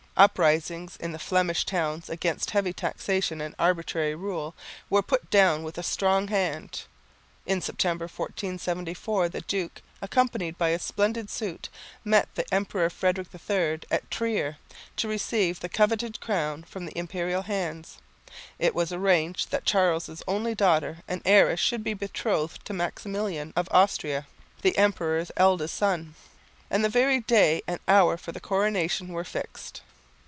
[0.17, 4.53] Uprisings in the Flemish towns against heavy taxation and arbitrary rule
[4.89, 6.83] were put down with a strong hand.
[7.47, 11.69] In September, 1474, the duke, accompanied by a splendid suite,
[12.05, 14.57] met the emperor Frederick III at Trier
[14.97, 17.97] to receive the coveted crown from the imperial hands.
[18.59, 23.67] It was arranged that Charles' only daughter and heiress should be betrothed to Maximilian of
[23.71, 24.27] Austria,
[24.61, 26.13] the emperor's eldest son,
[26.69, 29.81] and the very day and hour for the coronation were fixed.